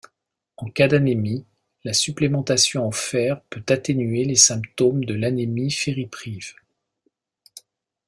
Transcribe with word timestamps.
En 0.57 0.67
cas 0.71 0.87
d'anémie, 0.87 1.45
la 1.83 1.93
supplémentation 1.93 2.87
en 2.87 2.91
fer 2.91 3.39
peut 3.51 3.63
atténuer 3.69 4.25
les 4.25 4.35
symptômes 4.35 5.05
de 5.05 5.13
l'anémie 5.13 5.69
ferriprive. 5.69 6.55